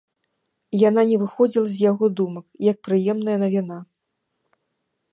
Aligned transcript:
Яна 0.89 1.01
не 1.11 1.17
выходзіла 1.25 1.67
з 1.75 1.79
яго 1.91 2.05
думак, 2.21 2.45
як 2.71 2.77
прыемная 2.91 3.37
навіна. 3.47 3.81